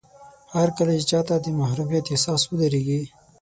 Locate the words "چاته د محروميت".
1.11-2.05